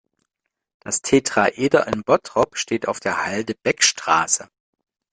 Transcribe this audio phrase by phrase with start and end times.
[0.79, 4.49] Das Tetraeder in Bottrop steht auf der Halde Beckstraße.